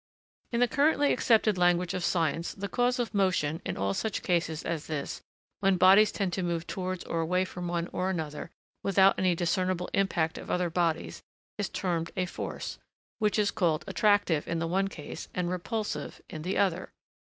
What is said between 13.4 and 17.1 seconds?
called 'attractive' in the one case, and 'repulsive' in the other.